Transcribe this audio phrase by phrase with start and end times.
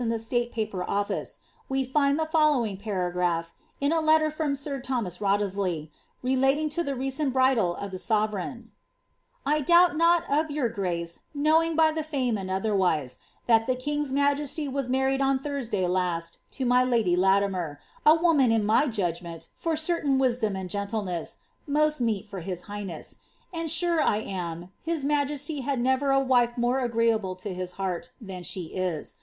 [0.03, 4.79] in tlie State Paper Olfice, we find the:*^ fenowing' paragraph, in a letter from sir
[4.79, 5.91] Thomas Wriothesley,
[6.23, 6.73] relating i::^?
[6.87, 8.71] 10^ roceiii bridal of the sovereign:"
[9.45, 14.67] I doubt not of your grace know *""^ ?S^ ^^^'^'"^*"^ otherwise, that the king^s majesty
[14.67, 15.43] was married on *.
[15.43, 20.57] y^ Tonraday luai to my lady Latimer, a woman in my judgment, for certain viMom
[20.61, 21.37] and gentleness,
[21.67, 23.17] most meet for his highness;
[23.53, 27.73] and sure I am, his ^■ T^^y ^*^ never a wife more agreeable to his
[27.73, 29.17] heart than slic is.